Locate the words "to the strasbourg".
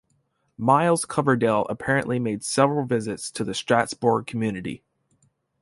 3.29-4.25